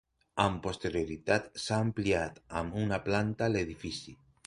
[0.43, 4.21] Amb posterioritat s'ha ampliat amb una planta l'edifici.